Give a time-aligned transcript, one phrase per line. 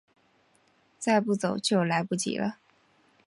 [0.97, 2.57] 再不走就来不及了